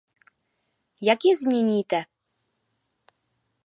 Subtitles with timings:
[1.01, 2.03] Jak je změníte?